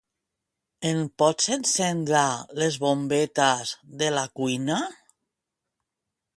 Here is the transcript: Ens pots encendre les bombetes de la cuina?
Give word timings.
Ens 0.91 1.11
pots 1.23 1.49
encendre 1.57 2.23
les 2.63 2.79
bombetes 2.87 3.77
de 4.03 4.11
la 4.19 4.27
cuina? 4.41 4.81